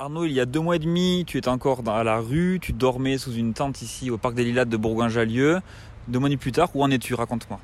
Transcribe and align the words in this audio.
Arnaud, 0.00 0.26
il 0.26 0.32
y 0.32 0.38
a 0.38 0.46
deux 0.46 0.60
mois 0.60 0.76
et 0.76 0.78
demi, 0.78 1.24
tu 1.26 1.38
étais 1.38 1.48
encore 1.48 1.82
à 1.88 2.04
la 2.04 2.18
rue, 2.20 2.60
tu 2.62 2.72
dormais 2.72 3.18
sous 3.18 3.32
une 3.32 3.52
tente 3.52 3.82
ici 3.82 4.12
au 4.12 4.16
parc 4.16 4.36
des 4.36 4.44
Lilas 4.44 4.64
de 4.64 4.76
Bourgoin-Jallieu. 4.76 5.58
Deux 6.06 6.20
mois 6.20 6.28
et 6.28 6.30
demi 6.30 6.36
plus 6.36 6.52
tard, 6.52 6.70
où 6.76 6.84
en 6.84 6.90
es-tu? 6.92 7.14
Raconte-moi. 7.14 7.58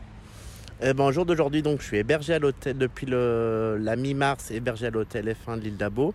Eh 0.82 0.92
ben, 0.94 1.04
au 1.04 1.12
jour 1.12 1.24
d'aujourd'hui, 1.26 1.62
donc, 1.62 1.80
je 1.80 1.86
suis 1.86 1.96
hébergé 1.98 2.34
à 2.34 2.40
l'hôtel 2.40 2.76
depuis 2.76 3.06
la 3.06 3.94
mi-mars, 3.94 4.50
hébergé 4.50 4.88
à 4.88 4.90
l'hôtel 4.90 5.28
F1 5.46 5.58
de 5.58 5.60
l'île 5.60 5.76
d'Abo, 5.76 6.12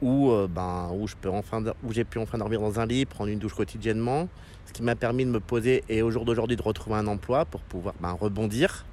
où, 0.00 0.30
euh, 0.30 0.48
ben, 0.48 0.90
je 1.04 1.28
enfin, 1.28 1.62
j'ai 1.90 2.04
pu 2.04 2.18
enfin 2.18 2.38
dormir 2.38 2.62
dans 2.62 2.80
un 2.80 2.86
lit, 2.86 3.04
prendre 3.04 3.28
une 3.28 3.38
douche 3.38 3.54
quotidiennement, 3.54 4.26
ce 4.64 4.72
qui 4.72 4.82
m'a 4.82 4.96
permis 4.96 5.26
de 5.26 5.30
me 5.30 5.40
poser 5.40 5.84
et 5.90 6.00
au 6.00 6.10
jour 6.10 6.24
d'aujourd'hui 6.24 6.56
de 6.56 6.62
retrouver 6.62 6.96
un 6.96 7.08
emploi 7.08 7.44
pour 7.44 7.60
pouvoir 7.60 7.94
ben, 8.00 8.12
rebondir, 8.12 8.86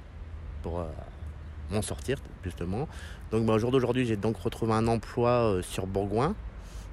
euh, 0.66 0.84
m'en 1.70 1.82
sortir 1.82 2.18
justement. 2.44 2.88
Donc 3.30 3.44
ben, 3.44 3.54
au 3.54 3.58
jour 3.58 3.70
d'aujourd'hui, 3.70 4.06
j'ai 4.06 4.16
donc 4.16 4.36
retrouvé 4.36 4.72
un 4.72 4.86
emploi 4.86 5.30
euh, 5.30 5.62
sur 5.62 5.86
Bourgoin, 5.86 6.34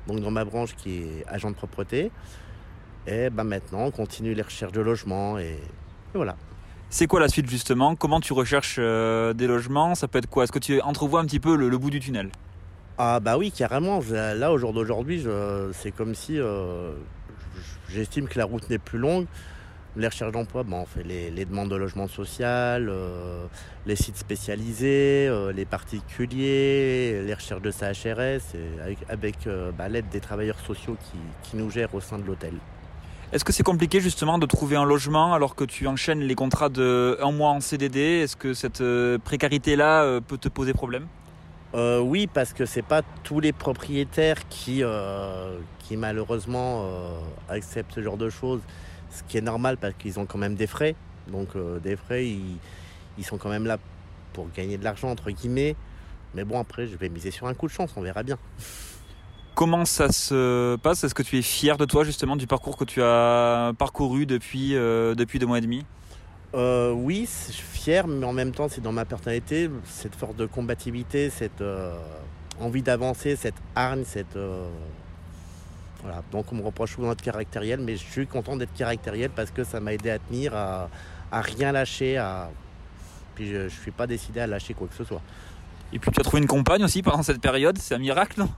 donc 0.07 0.19
dans 0.21 0.31
ma 0.31 0.45
branche 0.45 0.75
qui 0.75 1.03
est 1.03 1.25
agent 1.27 1.51
de 1.51 1.55
propreté. 1.55 2.11
Et 3.07 3.29
ben, 3.29 3.43
maintenant, 3.43 3.85
on 3.85 3.91
continue 3.91 4.33
les 4.33 4.41
recherches 4.41 4.71
de 4.71 4.81
logement 4.81 5.37
et, 5.37 5.59
et 6.13 6.15
voilà. 6.15 6.35
C'est 6.89 7.07
quoi 7.07 7.19
la 7.19 7.27
suite 7.27 7.49
justement? 7.49 7.95
Comment 7.95 8.19
tu 8.19 8.33
recherches 8.33 8.77
euh, 8.79 9.33
des 9.33 9.47
logements? 9.47 9.95
Ça 9.95 10.07
peut 10.07 10.19
être 10.19 10.29
quoi? 10.29 10.43
Est-ce 10.43 10.51
que 10.51 10.59
tu 10.59 10.79
entrevois 10.81 11.19
un 11.21 11.25
petit 11.25 11.39
peu 11.39 11.55
le, 11.55 11.67
le 11.67 11.77
bout 11.77 11.89
du 11.89 11.99
tunnel? 11.99 12.29
Ah 12.99 13.19
bah 13.19 13.39
oui, 13.39 13.51
carrément. 13.51 13.99
Là, 14.11 14.51
au 14.51 14.59
jour 14.59 14.71
d'aujourd'hui, 14.71 15.25
c'est 15.71 15.91
comme 15.91 16.13
si 16.13 16.39
euh, 16.39 16.93
j'estime 17.89 18.27
que 18.27 18.37
la 18.37 18.45
route 18.45 18.69
n'est 18.69 18.77
plus 18.77 18.99
longue. 18.99 19.25
Les 19.95 20.07
recherches 20.07 20.31
d'emploi, 20.31 20.63
bah, 20.63 20.77
on 20.81 20.85
fait 20.85 21.03
les, 21.03 21.29
les 21.29 21.45
demandes 21.45 21.69
de 21.69 21.75
logement 21.75 22.07
social, 22.07 22.89
euh, 22.89 23.45
les 23.85 23.95
sites 23.95 24.17
spécialisés, 24.17 25.27
euh, 25.27 25.51
les 25.51 25.65
particuliers, 25.65 27.21
les 27.25 27.33
recherches 27.33 27.61
de 27.61 27.71
CHRS, 27.71 28.55
et 28.55 28.81
avec, 28.81 28.97
avec, 29.07 29.47
euh, 29.47 29.71
bah, 29.71 29.89
l'aide 29.89 30.09
des 30.09 30.19
travailleurs 30.19 30.59
sociaux 30.59 30.97
qui, 30.99 31.17
qui 31.49 31.57
nous 31.57 31.69
gèrent 31.69 31.93
au 31.93 32.01
sein 32.01 32.17
de 32.17 32.23
l'hôtel. 32.23 32.53
Est-ce 33.31 33.45
que 33.45 33.53
c'est 33.53 33.63
compliqué 33.63 33.99
justement 33.99 34.37
de 34.37 34.45
trouver 34.45 34.75
un 34.75 34.85
logement 34.85 35.33
alors 35.33 35.55
que 35.55 35.63
tu 35.63 35.87
enchaînes 35.87 36.21
les 36.21 36.35
contrats 36.35 36.69
de 36.69 37.17
un 37.21 37.31
mois 37.31 37.49
en 37.49 37.59
CDD 37.61 37.99
Est-ce 37.99 38.35
que 38.35 38.53
cette 38.53 38.83
précarité-là 39.23 40.21
peut 40.21 40.37
te 40.37 40.49
poser 40.49 40.73
problème? 40.73 41.07
Euh, 41.75 41.99
oui, 41.99 42.27
parce 42.31 42.53
que 42.53 42.65
c'est 42.65 42.83
pas 42.83 43.01
tous 43.23 43.39
les 43.39 43.51
propriétaires 43.51 44.47
qui, 44.47 44.83
euh, 44.83 45.57
qui 45.79 45.97
malheureusement 45.97 46.85
euh, 46.85 47.19
acceptent 47.49 47.93
ce 47.93 48.01
genre 48.01 48.17
de 48.17 48.29
choses. 48.29 48.61
Ce 49.13 49.21
qui 49.23 49.37
est 49.37 49.41
normal 49.41 49.77
parce 49.77 49.93
qu'ils 49.93 50.19
ont 50.19 50.25
quand 50.25 50.39
même 50.39 50.55
des 50.55 50.67
frais. 50.67 50.95
Donc 51.27 51.49
euh, 51.55 51.79
des 51.79 51.95
frais, 51.95 52.25
ils, 52.25 52.57
ils 53.17 53.23
sont 53.23 53.37
quand 53.37 53.49
même 53.49 53.65
là 53.65 53.77
pour 54.33 54.47
gagner 54.55 54.77
de 54.77 54.83
l'argent 54.83 55.09
entre 55.09 55.29
guillemets. 55.29 55.75
Mais 56.33 56.43
bon, 56.43 56.59
après, 56.59 56.87
je 56.87 56.95
vais 56.97 57.09
miser 57.09 57.29
sur 57.29 57.45
un 57.47 57.53
coup 57.53 57.67
de 57.67 57.71
chance, 57.71 57.91
on 57.95 58.01
verra 58.01 58.23
bien. 58.23 58.39
Comment 59.53 59.85
ça 59.85 60.11
se 60.11 60.75
passe? 60.77 61.03
Est-ce 61.03 61.13
que 61.13 61.21
tu 61.21 61.37
es 61.37 61.43
fier 61.43 61.77
de 61.77 61.85
toi 61.85 62.03
justement 62.03 62.35
du 62.35 62.47
parcours 62.47 62.75
que 62.75 62.85
tu 62.85 63.03
as 63.03 63.71
parcouru 63.77 64.25
depuis, 64.25 64.75
euh, 64.75 65.13
depuis 65.13 65.37
deux 65.37 65.45
mois 65.45 65.59
et 65.59 65.61
demi? 65.61 65.85
Euh, 66.55 66.91
oui, 66.91 67.29
je 67.47 67.51
suis 67.51 67.67
fier, 67.67 68.07
mais 68.07 68.25
en 68.25 68.33
même 68.33 68.51
temps, 68.51 68.67
c'est 68.67 68.81
dans 68.81 68.91
ma 68.91 69.05
personnalité, 69.05 69.69
cette 69.85 70.15
force 70.15 70.35
de 70.35 70.47
combativité, 70.47 71.29
cette 71.29 71.63
envie 72.59 72.81
d'avancer, 72.81 73.35
cette 73.35 73.61
hargne, 73.75 74.03
cette. 74.05 74.37
Voilà. 76.03 76.21
Donc, 76.31 76.51
on 76.51 76.55
me 76.55 76.61
reproche 76.61 76.95
souvent 76.95 77.09
d'être 77.09 77.21
caractériel, 77.21 77.79
mais 77.79 77.95
je 77.95 78.03
suis 78.03 78.27
content 78.27 78.55
d'être 78.55 78.73
caractériel 78.73 79.29
parce 79.29 79.51
que 79.51 79.63
ça 79.63 79.79
m'a 79.79 79.93
aidé 79.93 80.09
à 80.11 80.19
tenir, 80.19 80.55
à, 80.55 80.89
à 81.31 81.41
rien 81.41 81.71
lâcher, 81.71 82.17
à. 82.17 82.49
Puis 83.35 83.47
je 83.47 83.57
ne 83.63 83.69
suis 83.69 83.91
pas 83.91 84.05
décidé 84.05 84.41
à 84.41 84.47
lâcher 84.47 84.73
quoi 84.73 84.87
que 84.87 84.93
ce 84.93 85.03
soit. 85.03 85.21
Et 85.91 85.99
puis 85.99 86.11
tu 86.11 86.19
as 86.19 86.23
trouvé 86.23 86.41
une 86.41 86.47
compagne 86.47 86.83
aussi 86.83 87.01
pendant 87.01 87.23
cette 87.23 87.41
période, 87.41 87.77
c'est 87.77 87.95
un 87.95 87.99
miracle 87.99 88.39
non? 88.39 88.49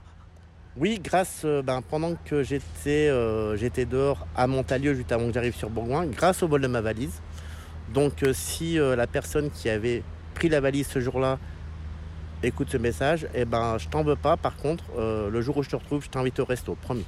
Oui, 0.78 1.00
grâce, 1.02 1.42
euh, 1.46 1.62
ben, 1.62 1.80
pendant 1.80 2.14
que 2.26 2.42
j'étais 2.42 3.08
euh, 3.08 3.56
j'étais 3.56 3.86
dehors 3.86 4.26
à 4.36 4.46
Montalieu, 4.46 4.94
juste 4.94 5.10
avant 5.12 5.28
que 5.28 5.32
j'arrive 5.32 5.54
sur 5.54 5.70
Bourgoin, 5.70 6.04
grâce 6.06 6.42
au 6.42 6.48
bol 6.48 6.60
de 6.60 6.66
ma 6.66 6.82
valise. 6.82 7.22
Donc, 7.92 8.22
euh, 8.22 8.32
si 8.34 8.78
euh, 8.78 8.96
la 8.96 9.06
personne 9.06 9.50
qui 9.50 9.70
avait 9.70 10.02
pris 10.34 10.48
la 10.48 10.60
valise 10.60 10.88
ce 10.88 11.00
jour-là 11.00 11.38
écoute 12.42 12.68
ce 12.70 12.76
message, 12.76 13.26
eh 13.34 13.44
ben, 13.44 13.78
je 13.78 13.88
t'en 13.88 14.02
veux 14.02 14.16
pas. 14.16 14.36
Par 14.36 14.56
contre, 14.56 14.84
euh, 14.98 15.30
le 15.30 15.40
jour 15.40 15.56
où 15.56 15.62
je 15.62 15.70
te 15.70 15.76
retrouve, 15.76 16.04
je 16.04 16.10
t'invite 16.10 16.38
au 16.40 16.44
resto, 16.44 16.74
promis. 16.74 17.06